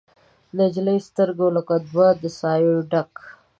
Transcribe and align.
د 0.47 0.49
نجلۍ 0.59 0.97
سترګې 1.07 1.47
لکه 1.57 1.75
دوه 1.89 2.07
د 2.21 2.23
سايو 2.39 2.75
ډک 2.91 3.13